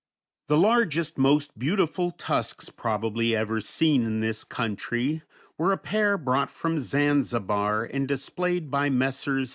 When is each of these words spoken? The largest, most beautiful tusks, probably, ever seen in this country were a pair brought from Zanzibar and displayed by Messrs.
The 0.47 0.57
largest, 0.57 1.19
most 1.19 1.59
beautiful 1.59 2.09
tusks, 2.09 2.71
probably, 2.71 3.35
ever 3.35 3.61
seen 3.61 4.03
in 4.03 4.19
this 4.19 4.43
country 4.43 5.21
were 5.59 5.71
a 5.71 5.77
pair 5.77 6.17
brought 6.17 6.49
from 6.49 6.79
Zanzibar 6.79 7.83
and 7.83 8.07
displayed 8.07 8.71
by 8.71 8.89
Messrs. 8.89 9.49